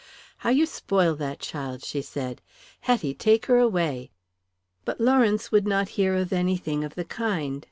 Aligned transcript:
"How 0.37 0.49
you 0.49 0.65
spoil 0.65 1.13
that 1.17 1.37
child," 1.39 1.83
she 1.85 2.01
said. 2.01 2.41
"Hetty, 2.79 3.13
take 3.13 3.45
her 3.45 3.59
away." 3.59 4.09
But 4.83 4.99
Lawrence 4.99 5.51
would 5.51 5.67
not 5.67 5.89
hear 5.89 6.15
of 6.15 6.33
anything 6.33 6.83
of 6.83 6.95
the 6.95 7.05
kind. 7.05 7.59